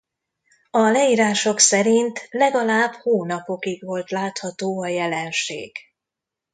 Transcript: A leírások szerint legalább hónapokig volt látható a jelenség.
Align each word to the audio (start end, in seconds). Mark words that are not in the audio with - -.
A 0.71 0.79
leírások 0.79 1.59
szerint 1.59 2.27
legalább 2.29 2.93
hónapokig 2.93 3.83
volt 3.85 4.09
látható 4.09 4.81
a 4.83 4.87
jelenség. 4.87 5.75